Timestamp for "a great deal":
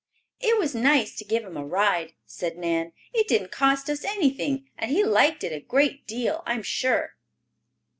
5.53-6.41